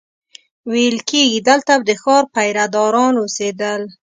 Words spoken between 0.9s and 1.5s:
کېږي